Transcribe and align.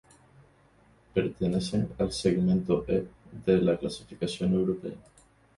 Pertenecen 1.13 1.89
al 1.99 2.11
segmento 2.11 2.83
E 2.87 3.05
de 3.45 3.61
la 3.61 3.77
clasificación 3.77 4.51
europea. 4.55 4.97